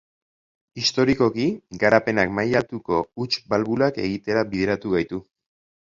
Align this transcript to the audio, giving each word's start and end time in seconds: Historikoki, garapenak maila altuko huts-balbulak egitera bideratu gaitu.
Historikoki, 0.83 1.45
garapenak 1.83 2.33
maila 2.39 2.63
altuko 2.65 2.97
huts-balbulak 3.05 4.01
egitera 4.09 4.45
bideratu 4.55 4.95
gaitu. 4.99 5.25